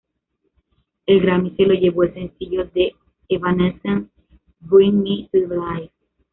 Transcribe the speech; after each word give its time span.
El 1.05 1.21
Grammy 1.21 1.55
se 1.55 1.61
lo 1.63 1.75
llevó 1.75 2.01
el 2.01 2.13
sencillo 2.15 2.65
de 2.65 2.91
Evanescence, 3.29 4.09
"Bring 4.59 4.99
Me 5.03 5.29
to 5.31 5.37
Life". 5.47 5.93